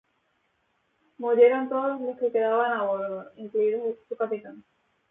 Murieron 1.19 1.69
todos 1.69 2.01
los 2.01 2.17
que 2.17 2.31
quedaban 2.31 2.71
a 2.71 2.81
bordo, 2.85 3.27
incluido 3.37 3.95
su 4.09 4.15
capitán. 4.17 4.63